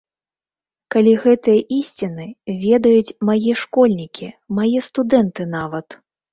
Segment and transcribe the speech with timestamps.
[0.95, 2.25] Калі гэтыя ісціны
[2.65, 5.87] ведаюць мае школьнікі, мае студэнты нават!